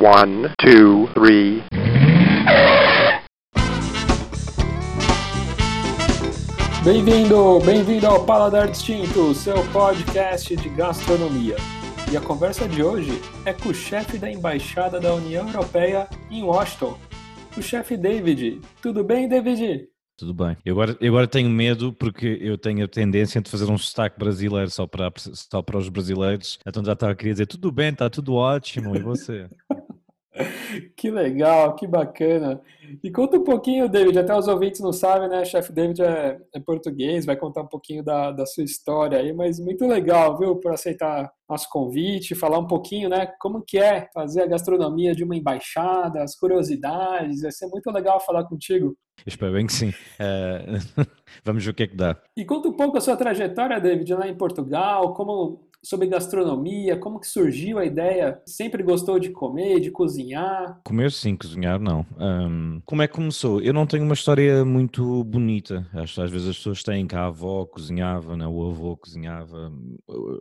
[0.00, 1.62] One, two, three.
[6.82, 11.56] Bem-vindo, bem-vindo ao Paladar Distinto, seu podcast de gastronomia.
[12.10, 16.42] E a conversa de hoje é com o chefe da Embaixada da União Europeia em
[16.44, 16.98] Washington,
[17.54, 18.62] o chefe David.
[18.80, 19.86] Tudo bem, David?
[20.16, 20.56] Tudo bem.
[20.64, 24.18] Eu agora, eu agora tenho medo porque eu tenho a tendência de fazer um sotaque
[24.18, 26.58] brasileiro só para, só para os brasileiros.
[26.66, 28.96] Então já estava a querer dizer tudo bem, está tudo ótimo.
[28.96, 29.48] E você?
[30.96, 32.60] Que legal, que bacana.
[33.02, 35.44] E conta um pouquinho, David, até os ouvintes não sabem, né?
[35.44, 39.58] Chefe David é, é, português, vai contar um pouquinho da, da sua história aí, mas
[39.58, 44.42] muito legal, viu, por aceitar nosso convite, falar um pouquinho, né, como que é fazer
[44.42, 48.96] a gastronomia de uma embaixada, as curiosidades, vai ser muito legal falar contigo.
[49.26, 49.88] espero bem que sim.
[49.88, 51.06] Uh,
[51.44, 52.16] vamos ver o que é que dá.
[52.36, 57.18] E conta um pouco a sua trajetória, David, lá em Portugal, como sobre gastronomia, como
[57.18, 58.40] que surgiu a ideia?
[58.46, 60.80] Sempre gostou de comer, de cozinhar?
[60.84, 62.06] Comer sim, cozinhar não.
[62.18, 63.60] Um, como é que começou?
[63.60, 65.86] Eu não tenho uma história muito bonita.
[65.94, 68.46] Acho às vezes as pessoas têm que a avó cozinhava, né?
[68.46, 69.72] o avô cozinhava,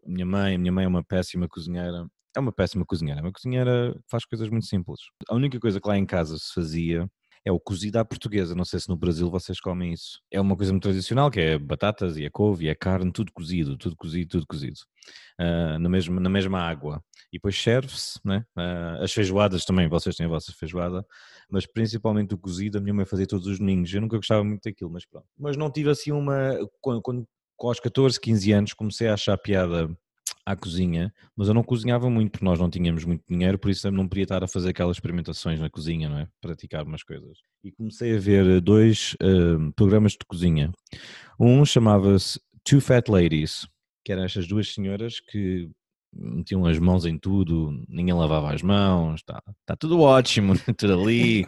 [0.06, 2.06] minha mãe, minha mãe é uma péssima cozinheira.
[2.36, 5.00] É uma péssima cozinheira, uma cozinheira faz coisas muito simples.
[5.28, 7.10] A única coisa que lá em casa se fazia
[7.46, 8.56] é o cozido à portuguesa.
[8.56, 10.20] Não sei se no Brasil vocês comem isso.
[10.32, 13.32] É uma coisa muito tradicional, que é batatas e a couve e a carne, tudo
[13.32, 14.80] cozido, tudo cozido, tudo cozido.
[15.40, 17.04] Uh, na, mesma, na mesma água.
[17.32, 18.44] E depois serve-se, né?
[18.58, 21.06] Uh, as feijoadas também, vocês têm a vossa feijoada,
[21.50, 23.94] mas principalmente o cozido, a minha mãe fazia todos os ninhos.
[23.94, 25.28] Eu nunca gostava muito daquilo, mas pronto.
[25.38, 26.58] Mas não tive assim uma.
[26.82, 27.28] Quando, quando
[27.60, 29.90] aos 14, 15 anos comecei a achar piada
[30.50, 33.86] à cozinha, mas eu não cozinhava muito porque nós não tínhamos muito dinheiro, por isso
[33.86, 36.28] eu não podia estar a fazer aquelas experimentações na cozinha, não é?
[36.42, 37.38] Praticar umas coisas.
[37.64, 40.72] E comecei a ver dois uh, programas de cozinha.
[41.40, 43.68] Um chamava-se Two Fat Ladies,
[44.04, 45.70] que eram estas duas senhoras que
[46.12, 51.46] metiam as mãos em tudo, ninguém lavava as mãos, está tá tudo ótimo, tudo ali.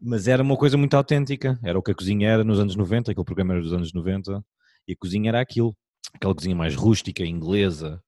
[0.00, 3.12] Mas era uma coisa muito autêntica, era o que a cozinha era nos anos 90,
[3.12, 4.44] aquele programa era dos anos 90,
[4.88, 5.72] e a cozinha era aquilo
[6.12, 8.02] aquela cozinha mais rústica, inglesa.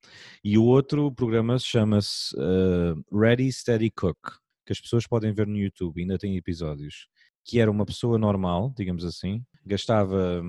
[0.45, 4.19] E o outro programa chama-se uh, Ready Steady Cook,
[4.67, 7.09] que as pessoas podem ver no YouTube, ainda tem episódios.
[7.45, 10.43] Que era uma pessoa normal, digamos assim, gastava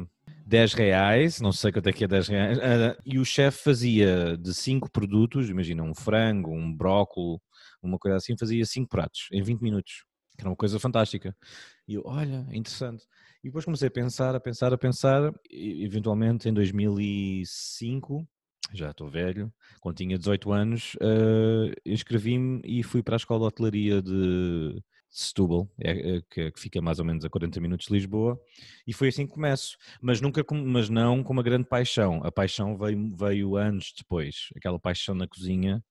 [0.45, 4.37] 10 reais, não sei quanto é que é 10 reais, uh, e o chefe fazia
[4.37, 7.39] de 5 produtos, imagina um frango, um brócolis,
[7.81, 10.03] uma coisa assim, fazia 5 pratos em 20 minutos,
[10.35, 11.35] que era uma coisa fantástica.
[11.87, 13.05] E eu, olha, interessante.
[13.47, 18.27] E depois comecei a pensar, a pensar, a pensar, e eventualmente em 2005,
[18.73, 19.49] já estou velho,
[19.79, 25.69] quando tinha 18 anos, uh, inscrevi-me e fui para a Escola de Hotelaria de Setúbal,
[25.79, 28.39] é, é, que, que, fica mais ou menos a 40 minutos de Lisboa,
[28.85, 32.21] e foi assim que começo, mas nunca, com, mas não com uma grande paixão.
[32.23, 35.83] A paixão veio, veio anos depois, aquela paixão na cozinha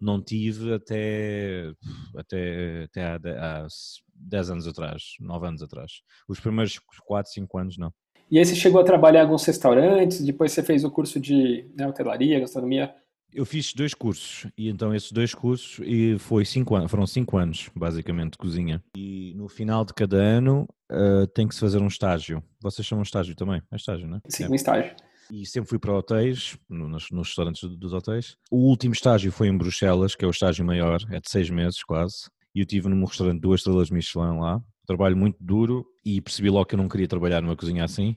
[0.00, 1.72] não tive até,
[2.16, 3.66] até, até há, há
[4.14, 6.02] 10 anos atrás, 9 anos atrás.
[6.28, 7.92] Os primeiros 4, 5 anos não.
[8.30, 11.70] E aí você chegou a trabalhar em alguns restaurantes, depois você fez o curso de
[11.76, 12.94] né, hotelaria, gastronomia?
[13.34, 17.36] Eu fiz dois cursos e então esses dois cursos e foi cinco anos, foram cinco
[17.36, 18.80] anos basicamente de cozinha.
[18.96, 22.40] E no final de cada ano uh, tem que se fazer um estágio.
[22.62, 23.60] Vocês chamam estágio também?
[23.72, 24.20] É estágio, não é?
[24.28, 24.48] Sim, é.
[24.48, 24.94] um estágio.
[25.32, 28.36] E sempre fui para hotéis, nos, nos restaurantes dos hotéis.
[28.52, 31.82] O último estágio foi em Bruxelas, que é o estágio maior, é de seis meses
[31.82, 32.28] quase.
[32.54, 34.62] E eu tive num restaurante duas estrelas Michelin lá.
[34.86, 38.16] Trabalho muito duro e percebi logo que eu não queria trabalhar numa cozinha assim,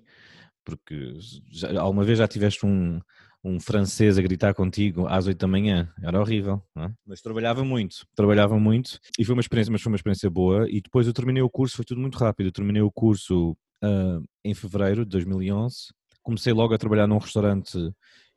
[0.63, 1.17] porque
[1.50, 3.00] já, alguma vez já tiveste um,
[3.44, 6.90] um francês a gritar contigo às 8 da manhã, era horrível, é?
[7.06, 10.81] mas trabalhava muito, trabalhava muito e foi uma experiência, mas foi uma experiência boa e
[10.81, 13.52] depois eu terminei o curso, foi tudo muito rápido, eu terminei o curso
[13.84, 15.75] uh, em fevereiro de 2011,
[16.24, 17.78] comecei logo a trabalhar num restaurante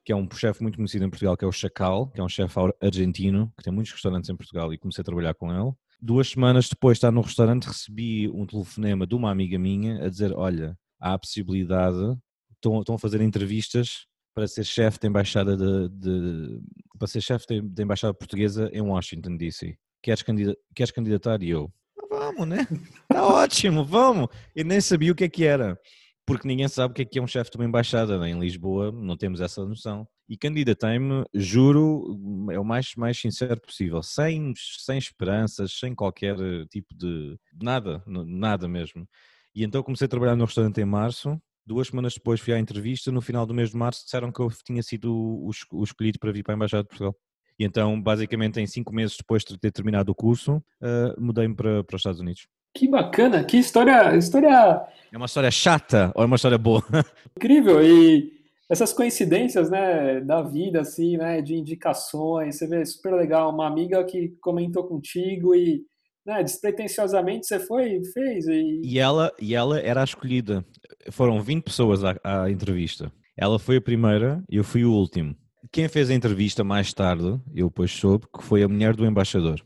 [0.05, 2.29] que é um chefe muito conhecido em Portugal, que é o Chacal, que é um
[2.29, 5.73] chefe argentino, que tem muitos restaurantes em Portugal e comecei a trabalhar com ele.
[6.01, 10.09] Duas semanas depois de estar no restaurante, recebi um telefonema de uma amiga minha a
[10.09, 12.17] dizer: Olha, há a possibilidade,
[12.55, 14.07] estão, estão a fazer entrevistas
[14.41, 16.61] para ser chefe da embaixada de, de,
[16.99, 19.77] para ser chefe da embaixada portuguesa em Washington DC.
[20.03, 21.43] Queres, candida, queres candidatar?
[21.43, 21.71] E eu,
[22.09, 22.67] vamos, né?
[23.03, 24.29] Está ótimo, vamos.
[24.57, 25.79] E nem sabia o que é que era,
[26.25, 28.19] porque ninguém sabe o que é que é um chefe de uma embaixada.
[28.19, 28.31] Né?
[28.31, 30.09] Em Lisboa não temos essa noção.
[30.27, 32.19] E candidatei-me, juro,
[32.51, 36.37] é o mais, mais sincero possível, sem, sem esperanças, sem qualquer
[36.71, 39.07] tipo de nada, nada mesmo.
[39.55, 43.13] E então comecei a trabalhar no restaurante em março, Duas semanas depois fui à entrevista,
[43.13, 46.33] no final do mês de março disseram que eu tinha sido o, o escolhido para
[46.33, 47.15] vir para a Embaixada de Portugal.
[47.59, 51.85] E então, basicamente, em cinco meses depois de ter terminado o curso, uh, mudei-me para,
[51.85, 52.47] para os Estados Unidos.
[52.75, 54.83] Que bacana, que história, história...
[55.13, 56.83] É uma história chata ou é uma história boa?
[57.37, 58.33] Incrível, e
[58.71, 64.05] essas coincidências, né, da vida, assim, né, de indicações, você vê, super legal, uma amiga
[64.05, 65.85] que comentou contigo e,
[66.31, 68.81] né, despretensiosamente você foi, fez e...
[68.85, 70.65] E ela, e ela era a escolhida,
[71.11, 75.37] foram 20 pessoas à, à entrevista, ela foi a primeira e eu fui o último.
[75.73, 79.61] Quem fez a entrevista mais tarde, eu depois soube, que foi a mulher do embaixador.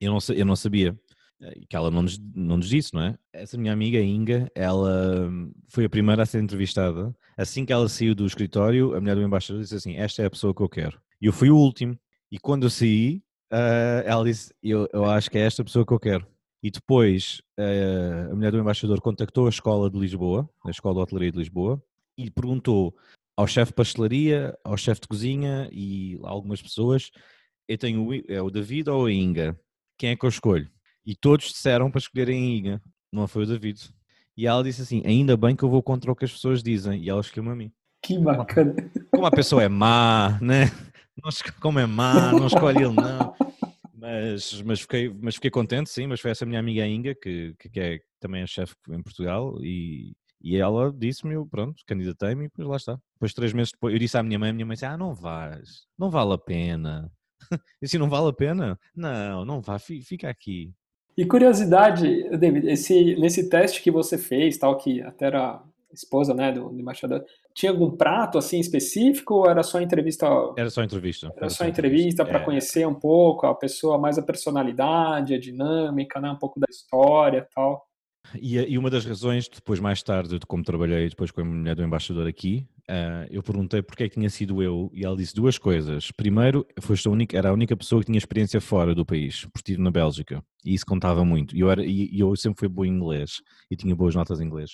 [0.00, 0.98] Eu não, eu não sabia,
[1.42, 3.16] eh, que ela não nos, não nos disse, não é?
[3.32, 7.14] Essa minha amiga Inga, ela hum, foi a primeira a ser entrevistada.
[7.36, 10.30] Assim que ela saiu do escritório, a mulher do embaixador disse assim: Esta é a
[10.30, 11.00] pessoa que eu quero.
[11.20, 11.98] E eu fui o último.
[12.30, 15.92] E quando eu saí, uh, ela disse: eu, eu acho que é esta pessoa que
[15.92, 16.26] eu quero.
[16.62, 21.00] E depois uh, a mulher do embaixador contactou a escola de Lisboa, a escola de
[21.00, 21.82] hotelaria de Lisboa,
[22.16, 22.94] e perguntou
[23.36, 27.10] ao chefe de pastelaria, ao chefe de cozinha e algumas pessoas:
[27.68, 29.58] Eu tenho o, é o David ou a Inga?
[29.96, 30.70] Quem é que eu escolho?
[31.04, 32.82] E todos disseram para escolherem a Inga,
[33.12, 33.90] não foi o David.
[34.36, 37.02] E ela disse assim: Ainda bem que eu vou contra o que as pessoas dizem.
[37.02, 37.72] E ela escolheu-me a mim.
[38.02, 38.74] Que bacana.
[39.12, 40.70] Como a pessoa é má, né?
[41.60, 43.34] Como é má, não escolhe ele, não.
[43.94, 46.06] Mas, mas, fiquei, mas fiquei contente, sim.
[46.06, 50.12] Mas foi essa minha amiga Inga, que, que é também é chefe em Portugal, e,
[50.42, 52.98] e ela disse-me, pronto, candidatei-me e depois lá está.
[53.14, 55.14] Depois, três meses depois, eu disse à minha mãe, a minha mãe disse: Ah, não
[55.14, 57.10] vais, não vale a pena.
[57.82, 58.78] E se não vale a pena?
[58.94, 60.72] Não, não vá, fica aqui.
[61.16, 66.52] E curiosidade, David, esse, nesse teste que você fez, tal, que até era esposa, né,
[66.52, 70.26] do, do, embaixador, tinha algum prato assim específico ou era só entrevista?
[70.56, 71.26] Era só entrevista.
[71.26, 72.44] Era, era só entrevista para é...
[72.44, 77.46] conhecer um pouco a pessoa, mais a personalidade, a dinâmica, né, um pouco da história,
[77.54, 77.86] tal.
[78.40, 81.74] E, e, uma das razões, depois mais tarde, de como trabalhei depois com a mulher
[81.74, 85.34] do embaixador aqui, uh, eu perguntei porque é que tinha sido eu, e ela disse
[85.34, 86.10] duas coisas.
[86.10, 89.58] Primeiro, foste a única, era a única pessoa que tinha experiência fora do país, por
[89.58, 91.56] estive na Bélgica, e isso contava muito.
[91.56, 93.40] E eu, era, e, eu sempre fui bom em inglês,
[93.70, 94.72] e tinha boas notas em inglês.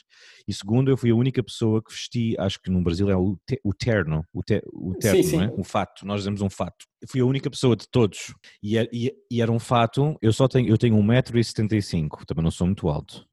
[0.49, 3.39] E segundo, eu fui a única pessoa que vesti, acho que no Brasil é o,
[3.47, 5.43] te, o terno, o, te, o terno, sim, sim.
[5.43, 5.53] É?
[5.57, 6.87] o fato, nós dizemos um fato.
[7.03, 10.49] Eu fui a única pessoa de todos, e, e, e era um fato, eu só
[10.49, 13.27] tenho, eu tenho 1,75m, também não sou muito alto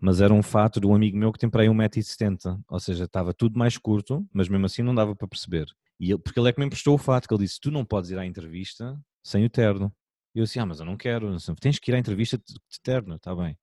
[0.00, 3.04] mas era um fato de um amigo meu que tem para aí 1,70m, ou seja,
[3.04, 5.66] estava tudo mais curto, mas mesmo assim não dava para perceber.
[5.98, 7.84] E ele, porque ele é que me emprestou o fato, que ele disse, tu não
[7.84, 9.92] podes ir à entrevista sem o terno.
[10.34, 13.14] E eu disse, ah, mas eu não quero, tens que ir à entrevista de terno,
[13.14, 13.56] está bem.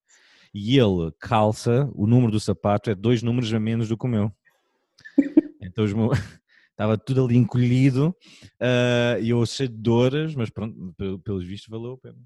[0.53, 4.09] E ele calça, o número do sapato é dois números a menos do que o
[4.09, 4.31] meu.
[5.63, 6.17] Então os meus...
[6.81, 8.15] estava tudo ali encolhido
[8.59, 12.17] uh, e eu cheio de dores, mas pronto, pelos vistos valeu a pena.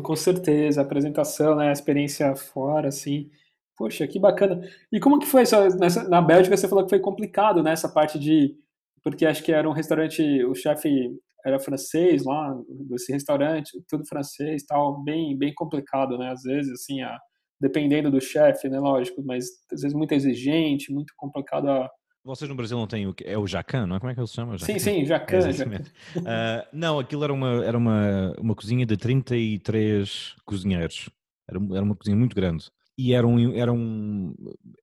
[0.00, 3.30] Com certeza, a apresentação, né, a experiência fora, assim,
[3.76, 4.62] poxa, que bacana.
[4.90, 7.90] E como que foi essa, nessa, na Bélgica você falou que foi complicado, né, essa
[7.90, 8.56] parte de,
[9.04, 11.10] porque acho que era um restaurante, o chefe
[11.44, 12.58] era francês lá,
[12.88, 17.18] desse restaurante, tudo francês, tal, bem, bem complicado, né, às vezes, assim, a,
[17.60, 21.90] dependendo do chefe, né, lógico, mas às vezes muito exigente, muito complicado a,
[22.24, 24.00] vocês no Brasil não têm o que é o jacan, não é?
[24.00, 24.56] Como é que ele se chama?
[24.56, 24.72] Jacan?
[24.72, 25.36] Sim, sim, jacan.
[25.36, 25.82] É, jacan.
[26.16, 31.10] Uh, não, aquilo era uma era uma, uma cozinha de 33 cozinheiros.
[31.48, 34.34] Era, era uma cozinha muito grande e era um era um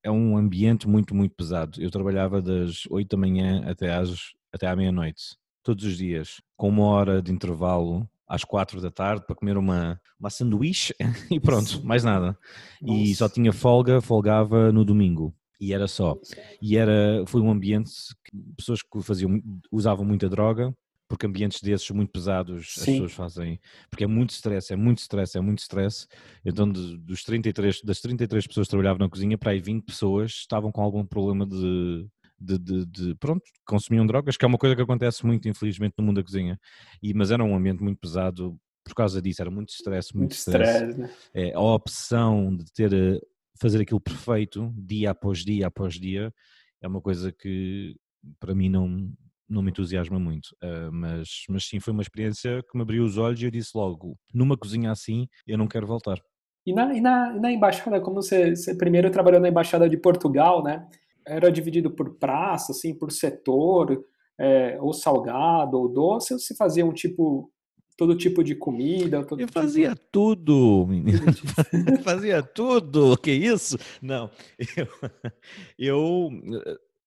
[0.04, 1.82] é um ambiente muito muito pesado.
[1.82, 6.70] Eu trabalhava das 8 da manhã até às até à meia-noite, todos os dias, com
[6.70, 10.94] uma hora de intervalo às quatro da tarde para comer uma, uma sanduíche
[11.32, 12.38] e pronto, mais nada.
[12.82, 13.00] Nossa.
[13.00, 16.16] E só tinha folga, folgava no domingo e era só.
[16.62, 17.92] E era, foi um ambiente
[18.24, 19.42] que pessoas que faziam,
[19.72, 20.74] usavam muita droga,
[21.08, 22.80] porque ambientes desses muito pesados Sim.
[22.80, 23.60] as pessoas fazem,
[23.90, 26.08] porque é muito stress, é muito stress, é muito stress.
[26.46, 30.72] Então, dos 33, das 33 pessoas que trabalhavam na cozinha, para aí 20 pessoas estavam
[30.72, 32.08] com algum problema de,
[32.40, 36.06] de, de, de, pronto, consumiam drogas, que é uma coisa que acontece muito, infelizmente, no
[36.06, 36.60] mundo da cozinha.
[37.02, 40.38] E, mas era um ambiente muito muito por causa disso, era muito stress, muito, muito
[40.38, 40.84] stress.
[40.84, 41.10] stress né?
[41.34, 43.20] é, a opção de ter eh,
[43.60, 46.34] fazer aquilo perfeito, dia após dia após dia,
[46.82, 47.96] é uma coisa que
[48.40, 49.12] para mim não,
[49.50, 50.48] não me entusiasma muito.
[50.64, 53.72] Uh, mas, mas sim, foi uma experiência que me abriu os olhos e eu disse
[53.76, 56.20] logo: numa cozinha assim, eu não quero voltar.
[56.66, 60.64] E na, e na, na embaixada, como você, você primeiro trabalhou na embaixada de Portugal,
[60.64, 60.88] né?
[61.26, 64.04] Era dividido por praça, assim, por setor,
[64.40, 67.52] é, ou salgado, ou doce, ou se fazia um tipo
[68.00, 69.26] todo tipo de comida.
[69.26, 70.02] Todo eu tipo fazia de...
[70.10, 71.20] tudo, menino.
[72.02, 73.18] fazia tudo.
[73.18, 73.78] Que isso?
[74.02, 74.88] Não, eu,
[75.78, 76.30] eu,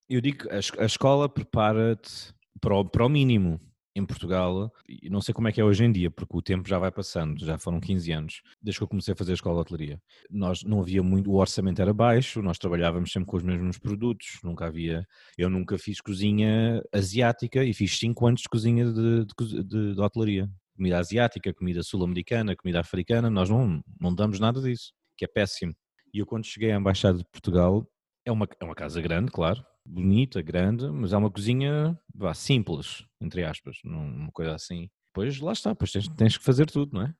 [0.06, 3.58] eu digo, a, a escola prepara-te para, o, para o mínimo
[3.94, 6.66] em Portugal, e não sei como é que é hoje em dia, porque o tempo
[6.66, 9.56] já vai passando, já foram 15 anos, desde que eu comecei a fazer a escola
[9.56, 10.02] de hotelaria.
[10.30, 14.38] Nós não havia muito, o orçamento era baixo, nós trabalhávamos sempre com os mesmos produtos,
[14.42, 15.06] nunca havia,
[15.36, 20.00] eu nunca fiz cozinha asiática e fiz 5 anos de cozinha de, de, de, de
[20.00, 20.50] hotelaria
[20.82, 25.72] comida asiática, comida sul-americana, comida africana, nós não, não damos nada disso, que é péssimo.
[26.12, 27.86] E eu quando cheguei à Embaixada de Portugal,
[28.26, 33.04] é uma, é uma casa grande, claro, bonita, grande, mas é uma cozinha vá, simples,
[33.20, 34.90] entre aspas, uma coisa assim.
[35.14, 37.14] Pois lá está, pois tens, tens que fazer tudo, não é?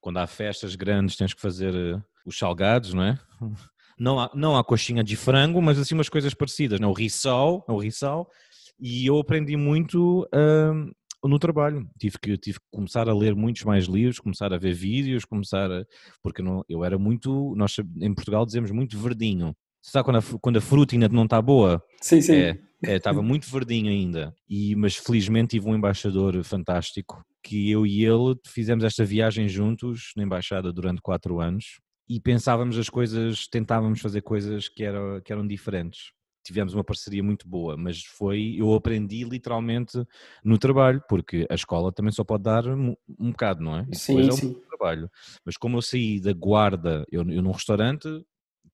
[0.00, 3.18] Quando há festas grandes tens que fazer uh, os salgados, não é?
[4.00, 6.90] Não há, não há coxinha de frango, mas assim umas coisas parecidas, não?
[6.90, 6.92] É?
[6.92, 8.30] o rissol, é o rissol,
[8.78, 10.94] e eu aprendi muito uh,
[11.24, 11.88] no trabalho.
[11.98, 15.70] Tive que, tive que começar a ler muitos mais livros, começar a ver vídeos, começar
[15.70, 15.84] a,
[16.22, 19.54] porque não, eu era muito, nós em Portugal dizemos muito verdinho.
[19.82, 21.82] Sabe quando a, quando a fruta ainda não está boa?
[22.00, 22.34] Sim, sim.
[22.34, 24.34] É, é, estava muito verdinho ainda.
[24.48, 30.12] E, mas felizmente tive um embaixador fantástico que eu e ele fizemos esta viagem juntos
[30.16, 35.32] na embaixada durante quatro anos e pensávamos as coisas, tentávamos fazer coisas que, era, que
[35.32, 36.12] eram diferentes.
[36.48, 40.02] Tivemos uma parceria muito boa, mas foi, eu aprendi literalmente
[40.42, 43.86] no trabalho, porque a escola também só pode dar um, um bocado, não é?
[43.92, 44.54] E sim, é sim.
[44.66, 45.10] trabalho.
[45.44, 48.08] Mas como eu saí da guarda, eu, eu num restaurante,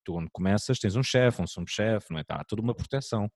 [0.04, 2.20] tu onde começas tens um chefe, um subchefe, não é?
[2.20, 3.28] Está tudo uma proteção.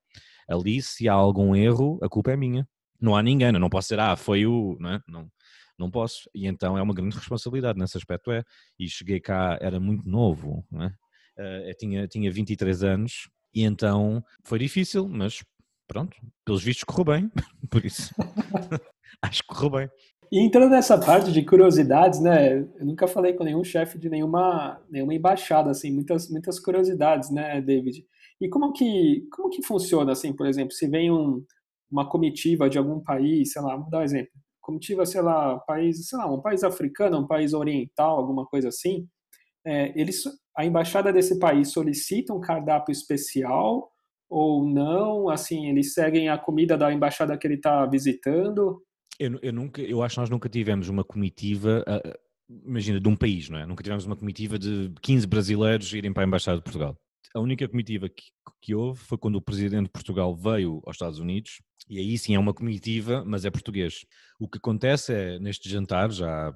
[0.48, 2.64] Ali, se há algum erro, a culpa é minha.
[3.00, 5.00] Não há ninguém, não posso dizer, ah, foi o, não é?
[5.08, 5.28] Não,
[5.76, 6.30] não posso.
[6.32, 8.44] E então é uma grande responsabilidade nesse aspecto é.
[8.78, 10.94] E cheguei cá, era muito novo, não é?
[11.40, 13.28] Uh, tinha, tinha 23 anos
[13.58, 15.42] e então foi difícil, mas
[15.88, 17.32] pronto, pelos vistos correu bem,
[17.68, 18.14] por isso
[19.20, 19.90] acho que correu bem.
[20.30, 22.58] E entrando nessa parte de curiosidades, né?
[22.58, 27.60] Eu nunca falei com nenhum chefe de nenhuma, nenhuma embaixada, assim, muitas, muitas curiosidades, né,
[27.62, 28.04] David?
[28.40, 31.42] E como que, como que funciona, assim, por exemplo, se vem um,
[31.90, 36.06] uma comitiva de algum país, sei lá, vamos dar um exemplo, comitiva, sei lá, país,
[36.06, 39.08] sei lá, um país africano, um país oriental, alguma coisa assim,
[39.66, 40.22] é, eles,
[40.58, 43.92] a embaixada desse país solicita um cardápio especial
[44.28, 45.28] ou não?
[45.28, 48.82] Assim, eles seguem a comida da embaixada que ele está visitando?
[49.20, 52.18] Eu, eu, nunca, eu acho que nós nunca tivemos uma comitiva, uh,
[52.66, 53.66] imagina, de um país, não é?
[53.66, 56.96] Nunca tivemos uma comitiva de 15 brasileiros irem para a embaixada de Portugal.
[57.34, 58.24] A única comitiva que,
[58.60, 62.34] que houve foi quando o presidente de Portugal veio aos Estados Unidos e aí sim
[62.34, 64.04] é uma comitiva, mas é português.
[64.38, 66.54] O que acontece é, nestes jantares, já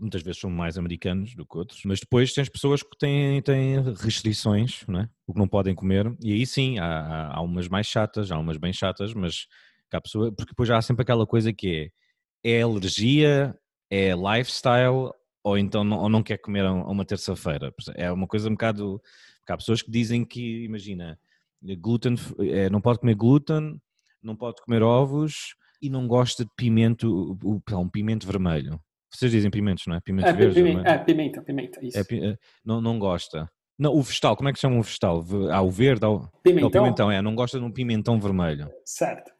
[0.00, 3.80] muitas vezes são mais americanos do que outros, mas depois tens pessoas que têm, têm
[3.94, 5.08] restrições, não é?
[5.26, 8.58] o que não podem comer, e aí sim há, há umas mais chatas, há umas
[8.58, 9.46] bem chatas, mas
[9.90, 11.90] há pessoa, porque depois já há sempre aquela coisa que
[12.44, 13.56] é, é alergia,
[13.90, 15.10] é lifestyle,
[15.46, 17.72] ou então não, ou não quer comer a uma terça-feira.
[17.94, 19.00] É uma coisa um bocado.
[19.48, 21.16] Há pessoas que dizem que, imagina,
[21.78, 23.80] glúten, é, não pode comer glúten,
[24.20, 27.38] não pode comer ovos e não gosta de pimento,
[27.72, 28.80] um pimento vermelho.
[29.08, 30.00] Vocês dizem pimentos, não é?
[30.00, 30.54] Pimento é, verde.
[30.60, 31.96] Pimenta, é, pimenta, pimenta, isso.
[31.96, 33.48] É, é, não, não gosta.
[33.78, 35.24] Não, o vegetal, como é que chama o vegetal?
[35.52, 36.70] Há o verde, há o pimentão.
[36.70, 38.68] Não, pimentão, é, não gosta de um pimentão vermelho.
[38.84, 39.30] Certo.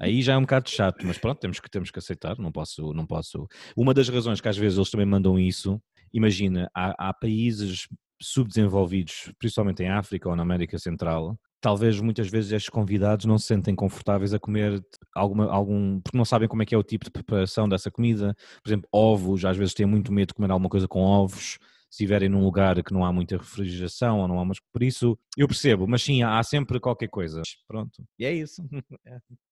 [0.00, 2.92] Aí já é um bocado chato, mas pronto, temos que, temos que aceitar, não posso,
[2.92, 3.46] não posso.
[3.76, 5.80] Uma das razões que às vezes eles também mandam isso,
[6.12, 7.88] imagina, há, há países
[8.20, 13.46] subdesenvolvidos, principalmente em África ou na América Central, talvez muitas vezes estes convidados não se
[13.46, 17.04] sentem confortáveis a comer alguma, algum, porque não sabem como é que é o tipo
[17.04, 18.36] de preparação dessa comida.
[18.62, 22.02] Por exemplo, ovos, às vezes têm muito medo de comer alguma coisa com ovos, se
[22.02, 25.46] estiverem num lugar que não há muita refrigeração ou não há, mas por isso eu
[25.46, 27.42] percebo, mas sim, há sempre qualquer coisa.
[27.68, 28.62] Pronto, e é isso.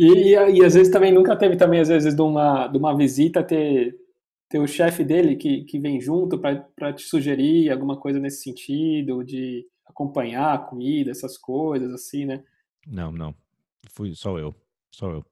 [0.00, 2.96] E, e, e, às vezes também nunca teve também, às vezes, de uma, de uma
[2.96, 3.94] visita ter,
[4.48, 9.22] ter o chefe dele que, que vem junto para te sugerir alguma coisa nesse sentido,
[9.22, 12.42] de acompanhar a comida, essas coisas, assim, né?
[12.86, 13.34] Não, não.
[13.90, 14.54] Fui só eu.
[14.90, 15.22] Só eu.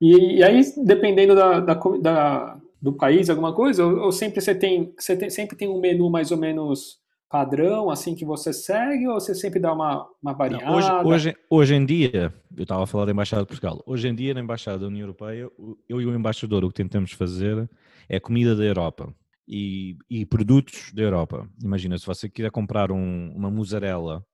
[0.00, 4.56] E, e aí, dependendo da, da, da, do país, alguma coisa, ou, ou, sempre você
[4.56, 9.06] tem, você tem, sempre tem um menu mais ou menos padrão, assim, que você segue,
[9.08, 10.64] ou você sempre dá uma, uma variada?
[10.64, 14.08] Não, hoje, hoje, hoje em dia, eu estava a falar da Embaixada de Portugal, hoje
[14.08, 15.50] em dia na Embaixada da União Europeia,
[15.88, 17.68] eu e o embaixador o que tentamos fazer
[18.08, 19.12] é comida da Europa
[19.46, 21.48] e, e produtos da Europa.
[21.62, 24.24] Imagina, se você quiser comprar um, uma mussarela,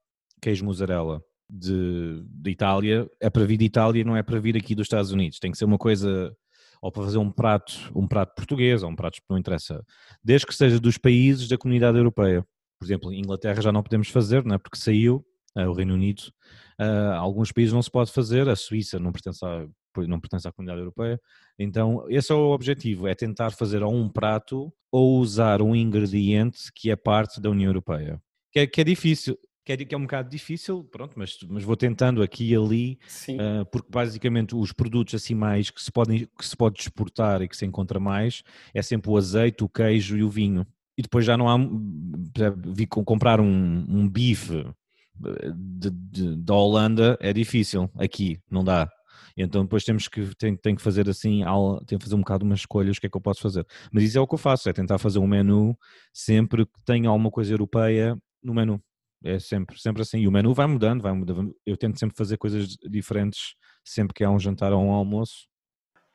[0.41, 4.75] queijo mussarela de, de Itália, é para vir de Itália, não é para vir aqui
[4.75, 5.39] dos Estados Unidos.
[5.39, 6.35] Tem que ser uma coisa
[6.83, 9.87] ou para fazer um prato, um prato português, ou um prato não interessa,
[10.23, 12.45] desde que seja dos países da comunidade europeia.
[12.83, 14.59] Por exemplo, Inglaterra já não podemos fazer, não é?
[14.59, 15.25] porque saiu,
[15.57, 16.23] uh, o Reino Unido,
[16.81, 20.53] uh, alguns países não se pode fazer, a Suíça não pertence a, não pertence à
[20.53, 21.21] comunidade europeia.
[21.57, 26.73] Então, esse é o objetivo, é tentar fazer ou um prato ou usar um ingrediente
[26.75, 28.21] que é parte da União Europeia.
[28.51, 31.63] Que é, que é difícil, que é, que é um bocado difícil, pronto, mas, mas
[31.63, 32.99] vou tentando aqui e ali,
[33.31, 37.49] uh, porque basicamente os produtos assim mais que se, podem, que se pode exportar e
[37.49, 38.43] que se encontra mais
[38.75, 40.67] é sempre o azeite, o queijo e o vinho.
[40.97, 41.57] E depois já não há,
[42.75, 44.59] vi comprar um, um bife
[45.25, 48.89] eh, de, de, da Holanda é difícil, aqui não dá,
[49.37, 51.43] então depois temos que, tem, tem que fazer assim,
[51.87, 53.67] tem que fazer um bocado umas escolhas, o que é que eu posso fazer.
[53.91, 55.77] Mas isso é o que eu faço, é tentar fazer um menu
[56.13, 58.81] sempre que tenha alguma coisa europeia no menu.
[59.25, 60.19] É sempre, sempre assim.
[60.19, 61.55] E o menu vai mudando, vai mudando.
[61.65, 65.47] Eu tento sempre fazer coisas diferentes sempre que há um jantar ou um almoço.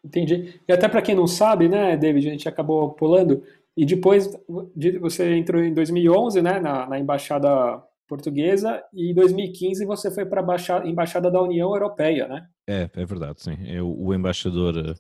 [0.04, 0.60] Entendi.
[0.68, 3.44] E até para quem não sabe, né, David, a gente acabou pulando.
[3.78, 4.28] E depois
[5.00, 10.42] você entrou em 2011, né, na, na embaixada portuguesa e em 2015 você foi para
[10.42, 12.48] a embaixada da União Europeia, né?
[12.66, 13.56] É, é verdade, sim.
[13.66, 14.94] Eu, o embaixador eh,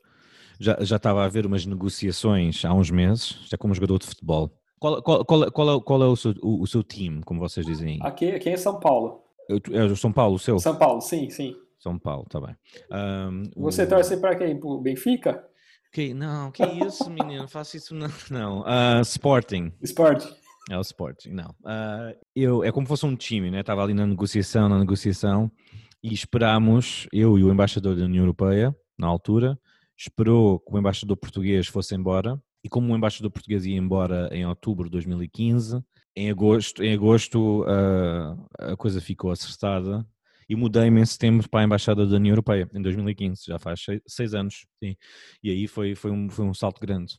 [0.59, 4.51] já, já estava a haver umas negociações há uns meses, já como jogador de futebol.
[4.79, 7.65] Qual, qual, qual, qual é, qual é o, seu, o, o, seu time, como vocês
[7.65, 7.97] dizem?
[8.03, 9.23] Aqui, aqui é São Paulo.
[9.71, 10.59] É o São Paulo, o seu?
[10.59, 11.55] São Paulo, sim, sim.
[11.79, 12.55] São Paulo, tá bem.
[12.91, 13.89] Um, Você o...
[13.89, 14.59] torce para quem?
[14.59, 15.43] Pro Benfica?
[15.91, 18.09] Que, não, que isso, menino, faço isso não.
[18.29, 19.71] Não, uh, Sporting.
[19.81, 20.33] Sporting.
[20.69, 21.51] É o Sporting, não.
[21.61, 23.61] Uh, eu, é como se fosse um time, né?
[23.61, 25.49] Estava ali na negociação, na negociação,
[26.03, 29.57] e esperámos, eu e o embaixador da União Europeia, na altura,
[29.97, 34.45] esperou que o embaixador português fosse embora, e como o embaixador português ia embora em
[34.45, 35.81] outubro de 2015,
[36.15, 40.05] em agosto, em agosto uh, a coisa ficou acertada
[40.49, 44.33] e mudei-me em setembro para a Embaixada da União Europeia, em 2015, já faz seis,
[44.33, 44.95] anos, sim.
[45.43, 47.17] E aí foi, foi, um, foi um salto grande.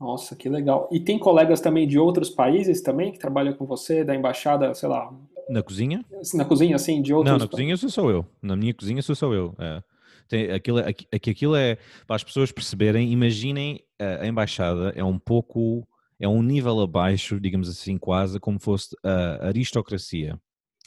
[0.00, 0.88] Nossa, que legal.
[0.90, 4.88] E tem colegas também de outros países também que trabalham com você, da embaixada, sei
[4.88, 5.12] lá...
[5.48, 6.04] Na cozinha?
[6.34, 7.30] Na cozinha, sim, de outros...
[7.30, 8.26] Não, na cozinha sou só eu.
[8.40, 9.54] Na minha cozinha sou só eu.
[9.58, 9.82] É.
[10.28, 11.76] Tem, aquilo, é, aquilo é,
[12.06, 15.86] para as pessoas perceberem, imaginem a embaixada é um pouco,
[16.18, 20.40] é um nível abaixo, digamos assim, quase como fosse a aristocracia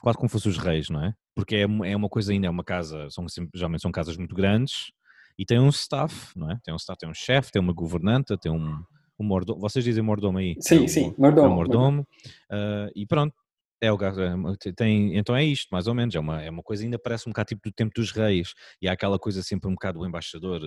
[0.05, 1.15] quase como fosse os reis, não é?
[1.33, 4.91] Porque é, é uma coisa ainda, é uma casa, são, geralmente são casas muito grandes
[5.35, 6.59] e tem um staff, não é?
[6.63, 8.83] Tem um staff, tem um chefe, tem uma governanta, tem um,
[9.19, 9.59] um mordomo.
[9.59, 10.57] Vocês dizem mordomo aí?
[10.59, 11.47] Sim, é um, sim, mordomo.
[11.47, 12.07] É um mordomo.
[12.51, 13.33] Uh, e pronto,
[13.81, 16.13] é o é tem, então é isto, mais ou menos.
[16.13, 18.53] É uma, é uma coisa, ainda parece um bocado tipo do tempo dos reis.
[18.79, 20.61] E há aquela coisa sempre um bocado do embaixador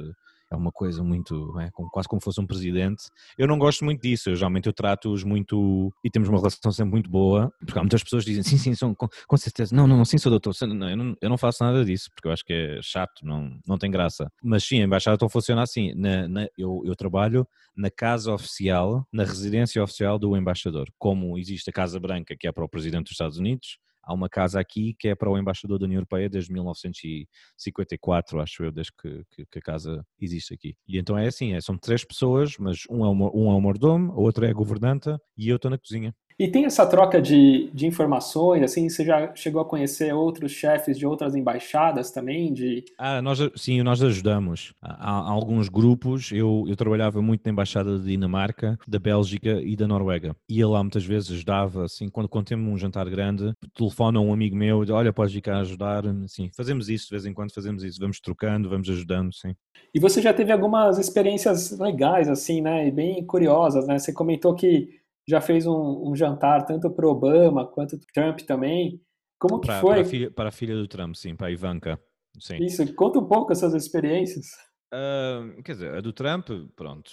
[0.50, 3.04] é uma coisa muito, é, quase como fosse um presidente.
[3.36, 6.92] Eu não gosto muito disso, eu, geralmente eu trato-os muito, e temos uma relação sempre
[6.92, 9.86] muito boa, porque há muitas pessoas que dizem, sim, sim, são, com, com certeza, não,
[9.86, 12.44] não, sim, sou doutor, não, eu, não, eu não faço nada disso, porque eu acho
[12.44, 14.30] que é chato, não, não tem graça.
[14.42, 19.06] Mas sim, a embaixada então funciona assim, na, na, eu, eu trabalho na casa oficial,
[19.12, 23.04] na residência oficial do embaixador, como existe a Casa Branca, que é para o presidente
[23.04, 23.78] dos Estados Unidos,
[24.08, 28.64] há uma casa aqui que é para o embaixador da União Europeia desde 1954, acho
[28.64, 30.74] eu, desde que, que, que a casa existe aqui.
[30.88, 33.60] E então é assim, é, são três pessoas, mas um é, o, um é o
[33.60, 36.14] mordomo, a outra é a governanta e eu estou na cozinha.
[36.38, 40.96] E tem essa troca de, de informações, assim, você já chegou a conhecer outros chefes
[40.96, 42.52] de outras embaixadas também?
[42.52, 42.84] De...
[42.96, 44.72] Ah, nós, sim, nós ajudamos.
[44.80, 49.74] Há, há, alguns grupos, eu, eu trabalhava muito na embaixada da Dinamarca, da Bélgica e
[49.74, 50.36] da Noruega.
[50.48, 54.54] Ia lá muitas vezes, ajudava, assim, quando, quando temos um jantar grande, telefona um amigo
[54.54, 57.98] meu, olha, podes vir cá ajudar, sim, fazemos isso de vez em quando, fazemos isso,
[57.98, 59.56] vamos trocando, vamos ajudando, sim.
[59.92, 64.54] E você já teve algumas experiências legais, assim, né, e bem curiosas, né, você comentou
[64.54, 69.00] que já fez um, um jantar tanto para Obama quanto para Trump também.
[69.38, 69.96] Como que foi?
[69.96, 72.00] Para a, filha, para a filha do Trump, sim, para a Ivanka.
[72.40, 72.56] Sim.
[72.64, 74.46] Isso, conta um pouco essas experiências.
[74.92, 77.12] Uh, quer dizer, a do Trump, pronto,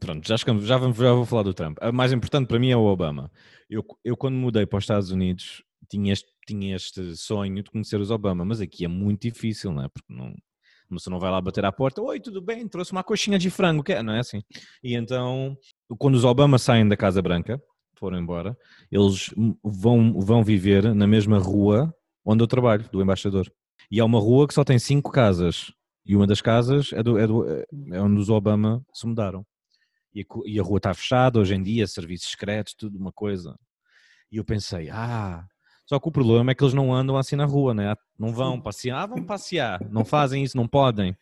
[0.00, 1.78] pronto já, já, vamos, já vou falar do Trump.
[1.80, 3.30] A mais importante para mim é o Obama.
[3.70, 8.00] Eu, eu quando mudei para os Estados Unidos, tinha este, tinha este sonho de conhecer
[8.00, 9.88] os Obama, mas aqui é muito difícil, não é?
[9.88, 10.34] Porque não,
[10.90, 13.82] você não vai lá bater à porta, oi, tudo bem, trouxe uma coxinha de frango,
[13.82, 14.42] que é, não é assim?
[14.82, 15.56] E então,
[15.98, 17.60] quando os Obama saem da Casa Branca,
[17.96, 18.56] foram embora,
[18.90, 21.94] eles vão, vão viver na mesma rua
[22.24, 23.52] onde eu trabalho, do embaixador.
[23.90, 25.72] E é uma rua que só tem cinco casas.
[26.06, 27.44] E uma das casas é, do, é, do,
[27.92, 29.44] é onde os Obama se mudaram.
[30.14, 33.58] E a, e a rua está fechada hoje em dia, serviços secretos, tudo uma coisa.
[34.30, 35.44] E eu pensei, ah,
[35.86, 37.94] só que o problema é que eles não andam assim na rua, né?
[38.18, 41.16] Não vão passear, ah, vão passear, não fazem isso, não podem.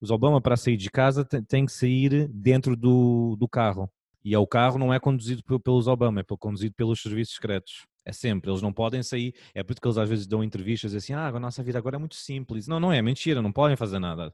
[0.00, 3.90] Os Obama, para sair de casa, têm que sair dentro do, do carro.
[4.24, 7.86] E é o carro não é conduzido pelos Obama, é conduzido pelos serviços secretos.
[8.04, 9.34] É sempre, eles não podem sair.
[9.52, 11.96] É por isso que eles às vezes dão entrevistas assim: ah, a nossa vida agora
[11.96, 12.68] é muito simples.
[12.68, 14.32] Não, não é, mentira, não podem fazer nada.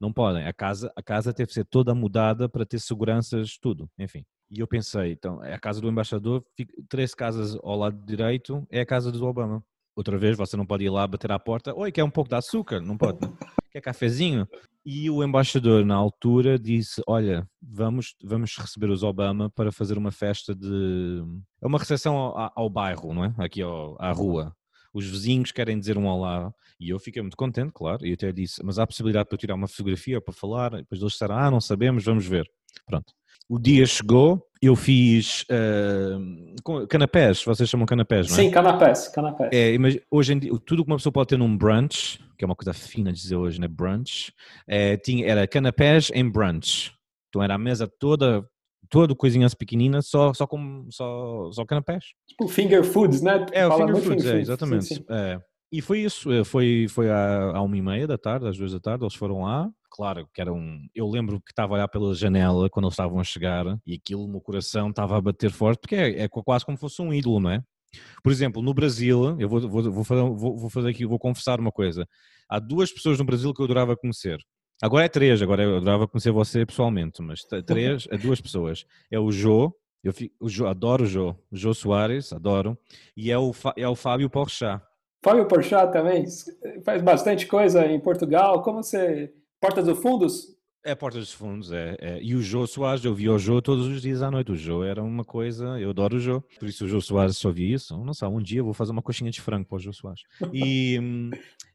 [0.00, 0.46] Não podem.
[0.46, 4.24] A casa, a casa teve que ser toda mudada para ter seguranças, tudo, enfim.
[4.50, 6.44] E eu pensei, então, é a casa do embaixador,
[6.88, 9.64] três casas ao lado direito é a casa do Obama.
[9.96, 12.36] Outra vez, você não pode ir lá bater à porta, oi, quer um pouco de
[12.36, 12.80] açúcar?
[12.80, 13.32] Não pode, né?
[13.74, 14.48] Quer cafezinho?
[14.86, 20.12] E o embaixador, na altura, disse, olha, vamos, vamos receber os Obama para fazer uma
[20.12, 21.22] festa de...
[21.60, 23.34] É uma recepção ao, ao bairro, não é?
[23.38, 24.54] Aqui ao, à rua.
[24.92, 26.52] Os vizinhos querem dizer um olá.
[26.78, 29.66] E eu fiquei muito contente, claro, e até disse, mas há possibilidade para tirar uma
[29.66, 30.74] fotografia, para falar?
[30.74, 32.48] E depois eles disseram, ah, não sabemos, vamos ver.
[32.86, 33.12] Pronto
[33.48, 38.40] o dia chegou, eu fiz uh, canapés, vocês chamam canapés, não é?
[38.40, 39.50] Sim, canapés, canapés.
[39.52, 42.46] É, mas hoje em dia, tudo que uma pessoa pode ter num brunch, que é
[42.46, 43.68] uma coisa fina de dizer hoje, né?
[43.68, 44.32] Brunch,
[44.66, 46.92] é, tinha, era canapés em brunch.
[47.28, 48.44] Então era a mesa toda,
[48.88, 52.04] todo, coisinha pequenina, só, só com só, só canapés.
[52.28, 53.44] Tipo finger foods, né?
[53.52, 54.84] É, o finger foods, é, foods, exatamente.
[54.86, 55.04] sim, sim.
[55.10, 55.38] É.
[55.72, 58.72] E foi isso, eh, foi, foi à, à uma e meia da tarde, às duas
[58.72, 59.68] da tarde, eles foram lá.
[59.90, 60.86] Claro que era um.
[60.94, 64.24] Eu lembro que estava a olhar pela janela quando eles estavam a chegar e aquilo,
[64.24, 67.40] o meu coração estava a bater forte, porque é, é quase como fosse um ídolo,
[67.40, 67.62] não é?
[68.22, 71.60] Por exemplo, no Brasil, eu vou, vou, vou, fazer, vou, vou fazer aqui, vou confessar
[71.60, 72.06] uma coisa.
[72.48, 74.38] Há duas pessoas no Brasil que eu adorava conhecer.
[74.82, 78.84] Agora é três, agora eu adorava conhecer você pessoalmente, mas três é duas pessoas.
[79.10, 79.72] É o Jô,
[80.02, 82.76] eu fi- o Jô, adoro o Jô, o Jô Soares, adoro,
[83.16, 84.82] e é o, é o Fábio Porchat.
[85.24, 86.26] Fábio Porchat também
[86.84, 88.62] faz bastante coisa em Portugal.
[88.62, 89.32] Como você.
[89.58, 90.54] Portas do Fundos?
[90.84, 92.22] É Porta dos Fundos, é, é.
[92.22, 94.52] E o Jô Soares, eu via o Jô todos os dias à noite.
[94.52, 96.42] O Jô era uma coisa, eu adoro o Jô.
[96.58, 97.96] Por isso o Jô Soares só via isso.
[98.04, 100.20] Não sei, um dia vou fazer uma coxinha de frango para o Jô Soares.
[100.52, 101.30] E hum,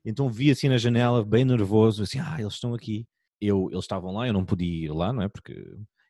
[0.05, 3.07] então vi assim na janela, bem nervoso, assim, ah, eles estão aqui.
[3.41, 5.27] Eu, eles estavam lá, eu não podia ir lá, não é?
[5.27, 5.55] Porque.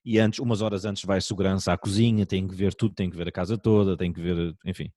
[0.06, 3.18] E antes, umas horas antes vai segurança à cozinha, tem que ver tudo, tem que
[3.18, 4.90] ver a casa toda, tem que ver, enfim.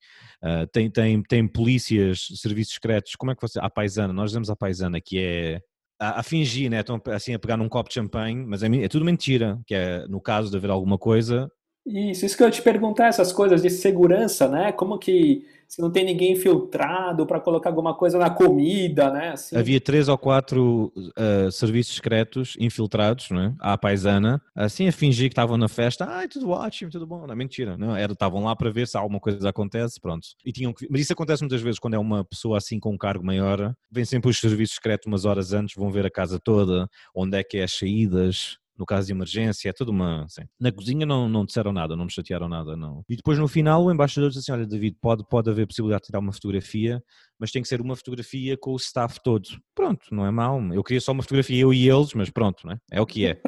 [0.42, 3.58] Ah, tem, tem, tem polícias, serviços secretos, como é que você.
[3.60, 5.60] A paisana, nós dizemos a paisana, que é
[6.00, 6.80] a, a fingir, né?
[6.80, 10.06] Estão assim a pegar num copo de champanhe, mas é, é tudo mentira, que é
[10.08, 11.50] no caso de haver alguma coisa,
[11.84, 14.70] Isso, isso que eu te perguntar, essas coisas de segurança, né?
[14.72, 19.30] Como que se não tem ninguém infiltrado para colocar alguma coisa na comida, né?
[19.30, 19.56] Assim.
[19.56, 23.54] havia três ou quatro ah, serviços secretos infiltrados, não é?
[23.58, 27.34] À paisana, assim a fingir que estavam na festa, ai, tudo ótimo, tudo bom, não,
[27.34, 30.28] mentira, não, estavam lá para ver se alguma coisa acontece, pronto.
[30.44, 32.98] E tinham que, mas isso acontece muitas vezes quando é uma pessoa assim com um
[32.98, 36.86] cargo maior, vem sempre os serviços secretos umas horas antes, vão ver a casa toda,
[37.16, 40.24] onde é que é as saídas, no caso de emergência, é tudo uma.
[40.24, 40.42] Assim.
[40.58, 43.04] Na cozinha não, não disseram nada, não me chatearam nada, não.
[43.08, 46.06] E depois no final o embaixador disse assim: Olha, David, pode, pode haver possibilidade de
[46.06, 47.02] tirar uma fotografia,
[47.38, 49.48] mas tem que ser uma fotografia com o staff todo.
[49.74, 50.60] Pronto, não é mau.
[50.72, 52.78] Eu queria só uma fotografia eu e eles, mas pronto, né?
[52.90, 53.40] é o que é.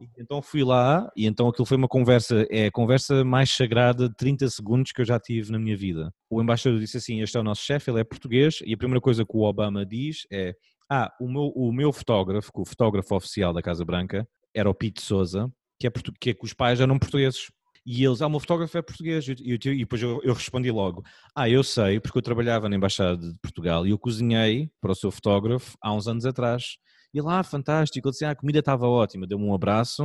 [0.00, 4.08] E então fui lá e então aquilo foi uma conversa, é a conversa mais sagrada
[4.08, 6.12] de 30 segundos que eu já tive na minha vida.
[6.30, 9.00] O embaixador disse assim: Este é o nosso chefe, ele é português, e a primeira
[9.00, 10.54] coisa que o Obama diz é.
[10.88, 14.24] Ah, o meu, o meu fotógrafo, o fotógrafo oficial da Casa Branca,
[14.56, 15.90] era o Pete Souza, que é,
[16.20, 17.50] que é que os pais eram portugueses.
[17.84, 19.28] E eles, ah, o meu fotógrafo é português.
[19.28, 21.04] E, eu- e depois eu, eu respondi logo:
[21.36, 24.94] Ah, eu sei, porque eu trabalhava na Embaixada de Portugal e eu cozinhei para o
[24.94, 26.78] seu fotógrafo há uns anos atrás.
[27.14, 28.08] E lá, fantástico.
[28.08, 29.24] Ele disse: Ah, a comida estava ótima.
[29.26, 30.02] Deu-me um abraço.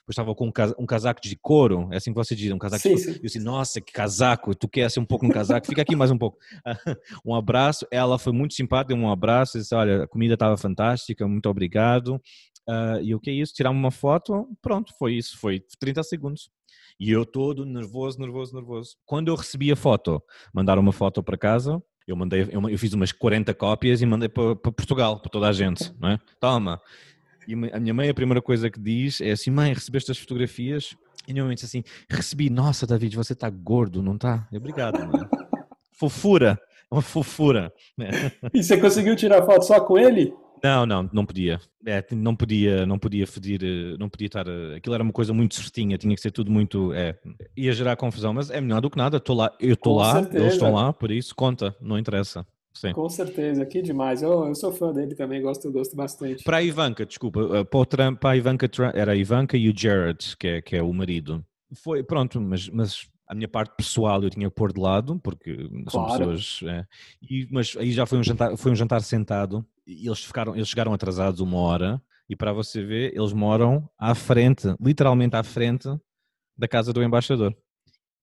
[0.00, 2.58] Depois estava com um, casa- um casaco de couro, é assim que você diz, um
[2.58, 3.12] casaco Sim, de couro.
[3.12, 3.18] sim.
[3.18, 5.64] Eu disse: Nossa, que casaco, tu quer ser um pouco no casaco?
[5.68, 6.38] Fica aqui mais um pouco.
[7.24, 7.86] um abraço.
[7.88, 9.56] Ela foi muito simpática, deu-me um abraço.
[9.60, 12.20] Disse: Olha, a comida estava fantástica, muito obrigado.
[12.68, 13.54] Ah, e o que é isso?
[13.54, 16.50] Tirar uma foto, pronto, foi isso, foi 30 segundos.
[16.98, 18.96] E eu todo nervoso, nervoso, nervoso.
[19.04, 20.22] Quando eu recebi a foto,
[20.52, 24.28] mandaram uma foto para casa, eu mandei, eu, eu fiz umas 40 cópias e mandei
[24.28, 26.18] para, para Portugal, para toda a gente, não é?
[26.38, 26.80] Toma.
[27.46, 30.96] E a minha mãe, a primeira coisa que diz é assim: mãe, recebeste as fotografias?
[31.26, 34.46] E minha mãe disse assim: recebi, nossa, David, você está gordo, não está?
[34.52, 35.28] Obrigado, mãe.
[35.92, 36.58] Fofura,
[36.90, 37.72] é uma fofura.
[38.52, 40.32] E você conseguiu tirar foto só com ele?
[40.62, 41.60] Não, não, não podia.
[41.84, 44.46] É, não podia, não podia fedir, eh, não podia estar.
[44.46, 46.92] eh, Aquilo era uma coisa muito certinha, tinha que ser tudo muito.
[46.92, 47.18] É,
[47.56, 49.16] ia gerar confusão, mas é melhor do que nada.
[49.16, 50.38] Estou lá, eu estou lá, certeza.
[50.44, 52.46] eles estão lá, por isso conta, não interessa.
[52.72, 52.92] Sim.
[52.92, 54.22] Com certeza, que demais.
[54.22, 56.42] Eu, eu sou fã dele também, gosto, gosto bastante.
[56.44, 59.56] Para a Ivanka, desculpa, eh, para, o Trump, para a Ivanka, Trump- era a Ivanka
[59.56, 61.44] e o Jared, que é, que é o marido.
[61.74, 65.68] Foi, pronto, mas, mas a minha parte pessoal eu tinha que pôr de lado, porque
[65.90, 66.28] são Claro.
[66.30, 66.60] pessoas.
[66.64, 66.86] é,
[67.28, 70.92] e- mas aí já foi um jantar, foi um jantar sentado eles, ficaram, eles chegaram
[70.92, 72.02] atrasados uma hora.
[72.28, 75.88] E para você ver, eles moram à frente, literalmente à frente
[76.56, 77.54] da casa do embaixador.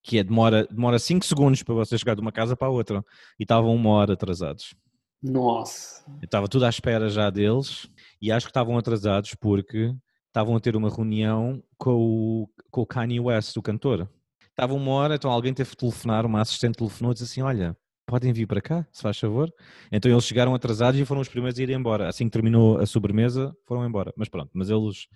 [0.02, 2.72] Que é, demora 5 demora cinco segundos para você chegar de uma casa para a
[2.72, 3.04] outra.
[3.40, 4.74] E estavam uma hora atrasados.
[5.22, 6.06] Nossa.
[6.22, 7.90] Eu estava tudo à espera já deles
[8.22, 9.94] e acho que estavam atrasados porque
[10.28, 14.10] estavam a ter uma reunião com o, com o Kanye West, o cantor.
[14.50, 17.78] Estava uma hora, então alguém teve que telefonar, uma assistente telefonou e disse assim: Olha,
[18.10, 19.54] podem vir para cá, se faz favor.
[19.92, 22.10] Então eles chegaram atrasados e foram os primeiros a ir embora.
[22.10, 24.12] Assim que terminou a sobremesa, foram embora.
[24.18, 25.08] Mas pronto, mas eles,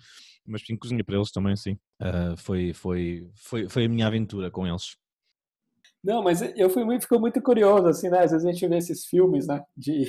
[0.46, 1.76] mas sim, cozinha para eles também, sim.
[2.00, 4.96] Ah, foi, foi, foi, foi a minha aventura com eles.
[6.02, 8.20] Não, mas eu fui muito, ficou muito curioso, assim, né?
[8.20, 9.62] Às vezes a gente vê esses filmes, né?
[9.74, 10.04] De,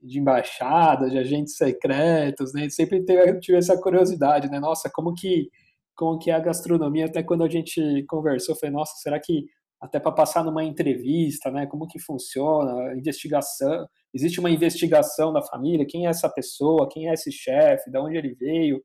[0.00, 2.68] de embaixadas, de agentes secretos, né?
[2.70, 4.60] Sempre teve, tive essa curiosidade, né?
[4.60, 5.50] Nossa, como que,
[5.96, 7.06] como que é a gastronomia?
[7.06, 9.44] Até quando a gente conversou, eu falei, nossa, será que
[9.80, 11.66] até para passar numa entrevista, né?
[11.66, 12.90] Como que funciona?
[12.90, 13.86] A investigação.
[14.12, 15.86] Existe uma investigação da família?
[15.86, 16.88] Quem é essa pessoa?
[16.90, 17.90] Quem é esse chefe?
[17.90, 18.82] De onde ele veio?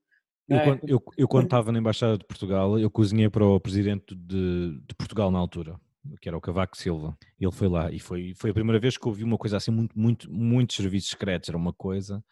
[0.50, 0.64] Eu, né?
[0.66, 4.80] quando, eu, eu, quando estava na Embaixada de Portugal, eu cozinhei para o presidente de,
[4.88, 5.80] de Portugal na altura,
[6.20, 7.16] que era o Cavaco Silva.
[7.40, 9.72] Ele foi lá e foi, foi a primeira vez que eu vi uma coisa assim,
[9.72, 12.24] muito, muito, muitos serviços secretos, era uma coisa.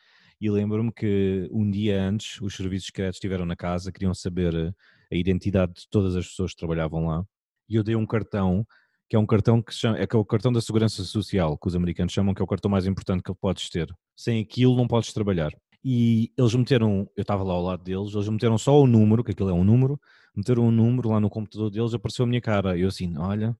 [0.41, 4.73] E lembro-me que um dia antes os serviços secretos estiveram na casa, queriam saber
[5.11, 7.23] a identidade de todas as pessoas que trabalhavam lá.
[7.69, 8.65] E eu dei um cartão,
[9.09, 12.13] que é um cartão que, chama, é, o cartão da Segurança Social, que os americanos
[12.13, 13.93] chamam que é o cartão mais importante que podes ter.
[14.15, 15.51] Sem aquilo não podes trabalhar.
[15.83, 19.31] E eles meteram, eu estava lá ao lado deles, eles meteram só o número, que
[19.31, 19.99] aquilo é um número,
[20.35, 22.77] meteram um número lá no computador deles, apareceu a minha cara.
[22.77, 23.55] Eu assim, olha,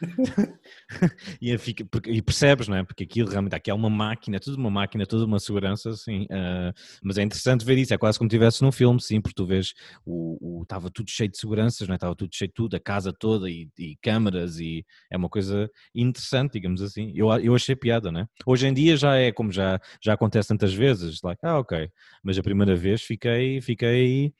[1.40, 2.84] e, fica, porque, e, percebes, não é?
[2.84, 5.90] Porque aquilo realmente aqui é uma máquina, é tudo uma máquina, é tudo uma segurança,
[5.90, 6.24] assim.
[6.24, 9.34] Uh, mas é interessante ver isso, é quase como se estivesse num filme, sim, porque
[9.34, 11.96] tu vês o estava tudo cheio de seguranças, não é?
[11.96, 15.70] Estava tudo cheio de tudo, a casa toda e, e câmaras, e é uma coisa
[15.94, 17.12] interessante, digamos assim.
[17.14, 18.26] Eu, eu achei piada, não é?
[18.46, 21.90] Hoje em dia já é como já, já acontece tantas vezes, like, ah, ok.
[22.22, 24.32] Mas a primeira vez fiquei, fiquei,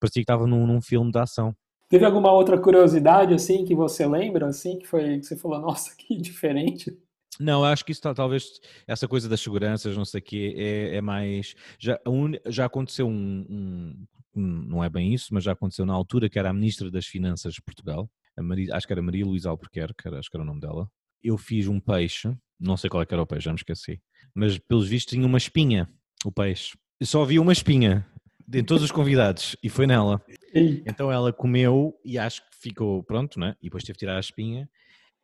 [0.00, 1.54] parecia que estava num, num filme de ação.
[1.88, 5.94] Teve alguma outra curiosidade assim que você lembra assim que foi que você falou nossa
[5.96, 6.96] que diferente?
[7.38, 11.00] Não, acho que isso talvez essa coisa das seguranças, não sei o quê, é, é
[11.00, 12.00] mais já,
[12.46, 13.46] já aconteceu um,
[14.34, 17.06] um, não é bem isso, mas já aconteceu na altura que era a ministra das
[17.06, 18.10] Finanças de Portugal,
[18.42, 20.90] Maria, acho que era Maria Luísa Albuquerque, acho que era o nome dela.
[21.22, 24.00] Eu fiz um peixe, não sei qual é que era o peixe, já me esqueci,
[24.34, 25.88] mas pelos vistos tinha uma espinha,
[26.24, 26.76] o peixe.
[27.00, 28.06] Eu só vi uma espinha,
[28.46, 30.22] de todos os convidados e foi nela.
[30.86, 33.54] Então ela comeu e acho que ficou pronto, né?
[33.60, 34.68] E depois teve que tirar a espinha.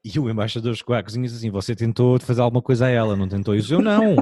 [0.05, 2.91] E o embaixador chegou à cozinha e disse assim: Você tentou fazer alguma coisa a
[2.91, 3.73] ela, não tentou isso?
[3.73, 4.17] Eu não,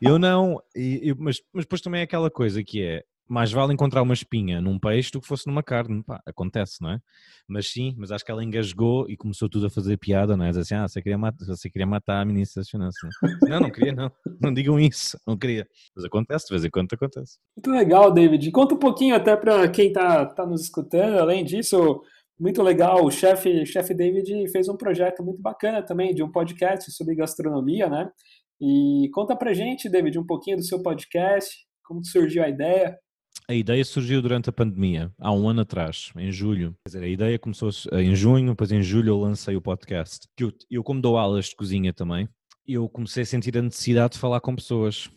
[0.00, 0.60] eu não.
[0.74, 4.14] E, eu, mas, mas depois também é aquela coisa que é: mais vale encontrar uma
[4.14, 6.02] espinha num peixe do que fosse numa carne.
[6.02, 7.00] Pá, acontece, não é?
[7.46, 10.48] Mas sim, mas acho que ela engasgou e começou tudo a fazer piada, não é?
[10.48, 13.10] Diz assim, ah, você queria, matar, você queria matar a ministra das Finanças.
[13.42, 14.10] Não, não queria, não.
[14.40, 15.66] Não digam isso, não queria.
[15.94, 17.38] Mas acontece, de vez em quando acontece.
[17.56, 18.50] Muito legal, David.
[18.50, 21.18] Conta um pouquinho até para quem está tá nos escutando.
[21.18, 22.02] Além disso,
[22.38, 23.04] muito legal.
[23.04, 27.88] O chefe chef David fez um projeto muito bacana também de um podcast sobre gastronomia,
[27.88, 28.10] né?
[28.60, 32.98] E conta pra gente, David, um pouquinho do seu podcast, como surgiu a ideia.
[33.50, 36.76] A ideia surgiu durante a pandemia, há um ano atrás, em julho.
[36.84, 40.28] Quer dizer, a ideia começou em junho, depois em julho eu lancei o podcast.
[40.38, 42.28] Eu, eu como dou aulas de cozinha também,
[42.66, 45.08] eu comecei a sentir a necessidade de falar com pessoas.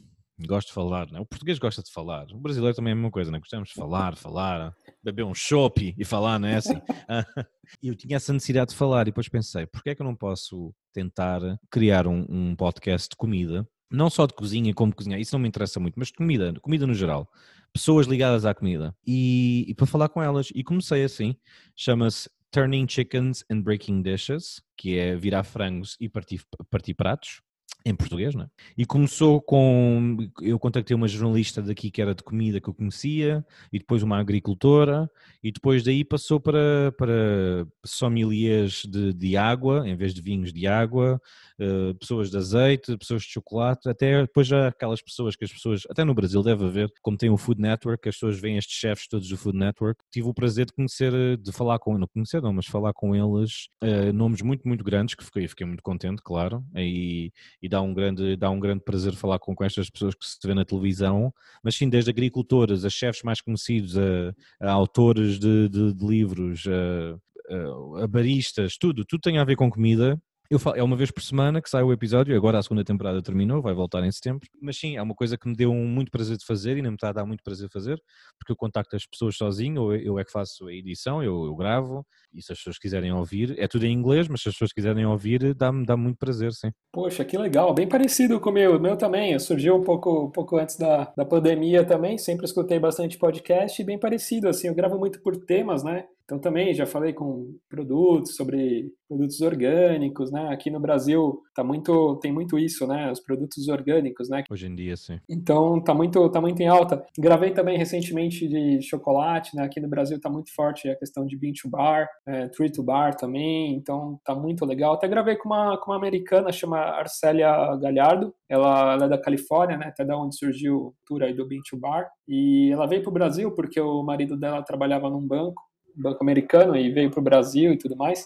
[0.47, 1.19] Gosto de falar, né?
[1.19, 3.37] o português gosta de falar, o brasileiro também é a mesma coisa, né?
[3.37, 6.73] gostamos de falar, falar, beber um chopp e falar, não é assim?
[7.83, 10.73] Eu tinha essa necessidade de falar e depois pensei, porquê é que eu não posso
[10.93, 15.35] tentar criar um, um podcast de comida não só de cozinha como de cozinhar, isso
[15.35, 17.29] não me interessa muito, mas de comida, comida no geral
[17.73, 20.49] pessoas ligadas à comida e, e para falar com elas.
[20.53, 21.35] E comecei assim,
[21.75, 27.41] chama-se Turning Chickens and Breaking Dishes, que é virar frangos e partir, partir pratos
[27.85, 28.47] em português, não é?
[28.77, 30.17] E começou com.
[30.41, 34.19] Eu contactei uma jornalista daqui que era de comida que eu conhecia, e depois uma
[34.19, 35.09] agricultora,
[35.43, 40.67] e depois daí passou para, para sommeliers de, de água, em vez de vinhos de
[40.67, 41.19] água,
[41.59, 45.83] uh, pessoas de azeite, pessoas de chocolate, até depois já aquelas pessoas que as pessoas,
[45.89, 49.07] até no Brasil deve haver, como tem o Food Network, as pessoas veem estes chefes
[49.07, 50.03] todos do Food Network.
[50.11, 53.67] Tive o prazer de conhecer, de falar com, não conhecer não, mas falar com eles,
[53.83, 57.93] uh, nomes muito, muito grandes, que fiquei, fiquei muito contente, claro, e, e dá um
[57.93, 61.33] grande, dá um grande prazer falar com, com estas pessoas que se vê na televisão,
[61.63, 66.65] mas sim desde agricultoras, a chefes mais conhecidos, a, a autores de, de, de livros,
[66.67, 71.09] a, a, baristas, tudo, tudo tem a ver com comida eu falo, é uma vez
[71.09, 74.45] por semana que sai o episódio, agora a segunda temporada terminou, vai voltar em setembro,
[74.61, 76.95] mas sim, é uma coisa que me deu muito prazer de fazer e ainda me
[76.95, 77.97] está a dar muito prazer de fazer,
[78.37, 81.55] porque eu contacto as pessoas sozinho, ou eu é que faço a edição, eu, eu
[81.55, 84.73] gravo, e se as pessoas quiserem ouvir, é tudo em inglês, mas se as pessoas
[84.73, 86.69] quiserem ouvir, dá-me dá muito prazer, sim.
[86.91, 90.57] Poxa, que legal, bem parecido com o meu, meu também, surgiu um pouco, um pouco
[90.57, 94.99] antes da, da pandemia também, sempre escutei bastante podcast, e bem parecido, assim, eu gravo
[94.99, 100.47] muito por temas, né, então também já falei com produtos sobre produtos orgânicos, né?
[100.49, 103.11] Aqui no Brasil tá muito tem muito isso, né?
[103.11, 104.43] Os produtos orgânicos, né?
[104.49, 105.19] Hoje em dia, sim.
[105.29, 107.05] Então tá muito tá muito em alta.
[107.19, 109.63] Gravei também recentemente de chocolate, né?
[109.63, 112.81] Aqui no Brasil tá muito forte a questão de bean to bar, é, tree to
[112.81, 113.75] bar também.
[113.75, 114.93] Então tá muito legal.
[114.93, 118.33] Até gravei com uma com uma americana chama Arcélia Galhardo.
[118.47, 119.87] Ela, ela é da Califórnia, né?
[119.87, 122.09] Até da onde surgiu a cultura aí do bean to bar.
[122.27, 125.61] E ela veio pro Brasil porque o marido dela trabalhava num banco
[125.95, 128.25] banco americano e veio para o Brasil e tudo mais.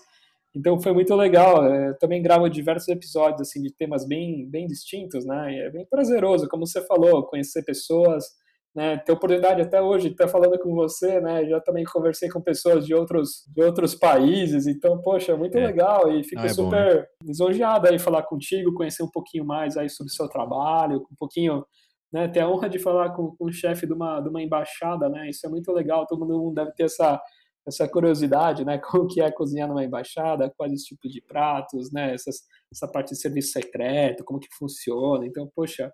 [0.55, 1.65] Então foi muito legal.
[1.65, 5.53] Eu é, também gravo diversos episódios assim de temas bem bem distintos, né?
[5.53, 8.25] E é bem prazeroso, como você falou, conhecer pessoas,
[8.73, 8.97] né?
[8.97, 11.45] Ter oportunidade até hoje de estar falando com você, né?
[11.45, 15.65] Já também conversei com pessoas de outros de outros países, então poxa, é muito é.
[15.65, 17.05] legal e fico ah, é super bom, né?
[17.23, 21.65] lisonjeado aí falar contigo, conhecer um pouquinho mais aí sobre o seu trabalho, um pouquinho
[22.15, 25.09] né, ter a honra de falar com, com o chefe de uma, de uma embaixada,
[25.09, 27.21] né, isso é muito legal, todo mundo deve ter essa,
[27.67, 32.13] essa curiosidade, né, como que é cozinhar numa embaixada, quais os tipos de pratos, né,
[32.13, 35.25] essas, essa parte de serviço secreto, como que funciona.
[35.25, 35.91] Então, poxa,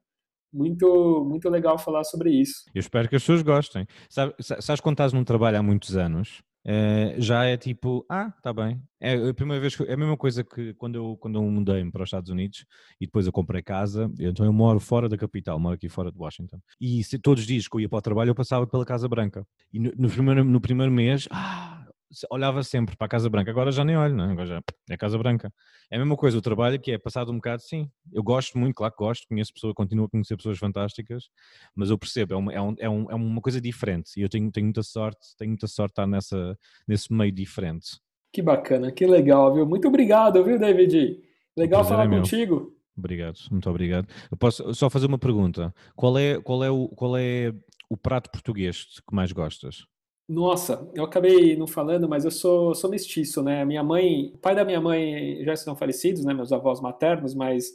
[0.53, 2.63] muito muito legal falar sobre isso.
[2.75, 3.87] Eu espero que as pessoas gostem.
[4.09, 8.53] Sabes, sabes quando estás num trabalho há muitos anos eh, já é tipo, ah, tá
[8.53, 8.81] bem.
[8.99, 11.91] É a primeira vez que, é a mesma coisa que quando eu, quando eu mudei-me
[11.91, 12.65] para os Estados Unidos
[12.99, 16.17] e depois eu comprei casa, então eu moro fora da capital, moro aqui fora de
[16.17, 16.59] Washington.
[16.79, 19.07] E se, todos os dias que eu ia para o trabalho eu passava pela Casa
[19.07, 19.45] Branca.
[19.73, 21.80] E no, no primeiro, no primeiro mês, ah,
[22.29, 24.31] olhava sempre para a Casa Branca, agora já nem olho, não é?
[24.31, 25.53] agora já é a Casa Branca.
[25.89, 28.75] É a mesma coisa, o trabalho que é passado um bocado, sim, eu gosto muito,
[28.75, 31.29] claro que gosto, conheço pessoas, continuo a conhecer pessoas fantásticas,
[31.75, 34.29] mas eu percebo, é uma, é um, é um, é uma coisa diferente e eu
[34.29, 37.99] tenho, tenho muita sorte, tenho muita sorte de estar nessa, nesse meio diferente.
[38.31, 39.65] Que bacana, que legal, viu?
[39.65, 41.19] Muito obrigado, viu, David?
[41.57, 42.77] Legal falar é contigo.
[42.97, 44.07] Obrigado, muito obrigado.
[44.29, 45.73] Eu posso só fazer uma pergunta.
[45.95, 47.53] Qual é, qual é, o, qual é
[47.89, 49.85] o prato português que mais gostas?
[50.31, 53.65] Nossa, eu acabei não falando, mas eu sou, sou mestiço, né?
[53.65, 56.33] Minha mãe, o pai da minha mãe já estão falecidos, né?
[56.33, 57.65] Meus avós maternos, mas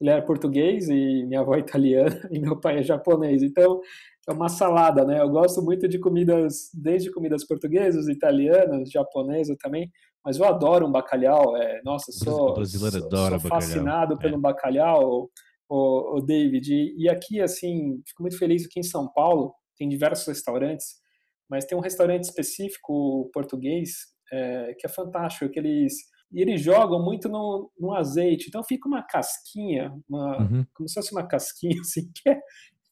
[0.00, 3.42] ele era português e minha avó é italiana e meu pai é japonês.
[3.42, 3.80] Então,
[4.28, 5.20] é uma salada, né?
[5.20, 9.90] Eu gosto muito de comidas, desde comidas portuguesas, italianas, japonesas também,
[10.24, 11.56] mas eu adoro um bacalhau.
[11.56, 14.18] É, nossa, sou, sou, adora sou fascinado bacalhau.
[14.18, 14.40] pelo é.
[14.40, 15.30] bacalhau,
[15.68, 16.72] o, o David.
[16.72, 21.02] E, e aqui, assim, fico muito feliz aqui em São Paulo, tem diversos restaurantes
[21.48, 23.90] mas tem um restaurante específico português
[24.32, 25.94] é, que é fantástico, que eles
[26.32, 30.66] e eles jogam muito no, no azeite, então fica uma casquinha, uma, uhum.
[30.74, 32.40] como se fosse uma casquinha assim, que é,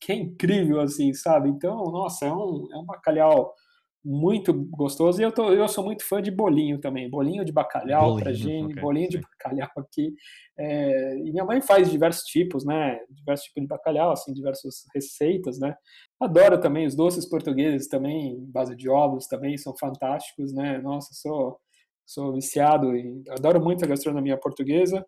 [0.01, 1.49] que é incrível assim, sabe?
[1.49, 3.53] Então, nossa, é um, é um bacalhau
[4.05, 5.21] muito gostoso.
[5.21, 7.09] E eu, tô, eu sou muito fã de bolinho também.
[7.09, 9.19] Bolinho de bacalhau para gente, okay, bolinho sim.
[9.19, 10.15] de bacalhau aqui.
[10.59, 12.99] É, e minha mãe faz diversos tipos, né?
[13.11, 15.75] Diversos tipos de bacalhau, assim, diversas receitas, né?
[16.21, 20.79] Adoro também os doces portugueses também, base de ovos também, são fantásticos, né?
[20.79, 21.59] Nossa, sou,
[22.05, 25.05] sou viciado e adoro muito a gastronomia portuguesa.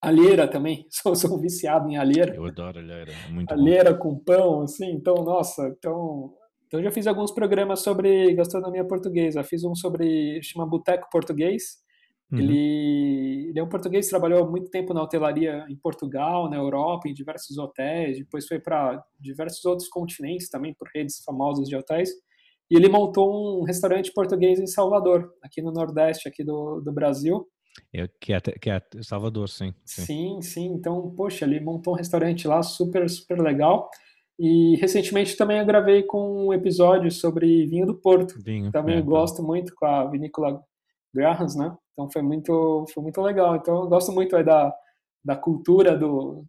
[0.00, 2.34] Alheira também, sou, sou viciado em alheira.
[2.34, 3.98] Eu adoro alheira, é muito Alheira bom.
[3.98, 6.34] com pão, assim, então, nossa, então
[6.72, 9.44] então eu já fiz alguns programas sobre gastronomia portuguesa.
[9.44, 11.82] Fiz um sobre chama Boteco Português.
[12.32, 12.38] Uhum.
[12.38, 17.10] Ele, ele é um português que trabalhou muito tempo na hotelaria em Portugal, na Europa,
[17.10, 18.16] em diversos hotéis.
[18.16, 22.08] Depois foi para diversos outros continentes também por redes famosas de hotéis.
[22.70, 27.46] E ele montou um restaurante português em Salvador, aqui no Nordeste, aqui do, do Brasil.
[27.92, 30.02] É, que, é, que é Salvador, sim, sim.
[30.06, 30.66] Sim, sim.
[30.68, 33.90] Então, poxa, ele montou um restaurante lá super, super legal.
[34.38, 38.34] E recentemente também eu gravei com um episódio sobre vinho do Porto.
[38.42, 39.42] Vinho, também é, eu gosto tá.
[39.42, 40.62] muito com a vinícola
[41.14, 41.76] Grahams, né?
[41.92, 43.56] Então foi muito, foi muito legal.
[43.56, 44.72] Então eu gosto muito aí da,
[45.24, 46.44] da cultura do.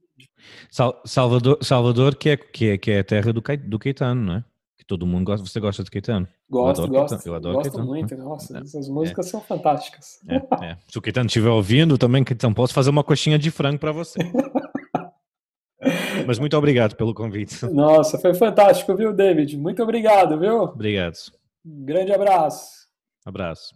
[0.71, 4.33] Sal, Salvador, Salvador que, é, que, é, que é a terra do, do Caetano, não
[4.35, 4.45] é?
[4.77, 5.45] Que todo mundo gosta.
[5.45, 6.27] Você gosta de Caetano?
[6.49, 7.15] Gosto, eu gosto.
[7.15, 7.33] Caetano.
[7.33, 7.87] Eu adoro gosto Caetano.
[7.87, 8.17] muito.
[8.17, 9.29] Nossa, é, essas músicas é.
[9.29, 10.19] são fantásticas.
[10.29, 10.77] É, é.
[10.87, 14.19] Se o Caetano estiver ouvindo também, então posso fazer uma coxinha de frango para você.
[16.25, 17.65] Mas muito obrigado pelo convite.
[17.65, 19.57] Nossa, foi fantástico, viu, David?
[19.57, 20.63] Muito obrigado, viu?
[20.63, 21.15] Obrigado.
[21.65, 22.87] Um grande abraço.
[23.25, 23.73] Abraço.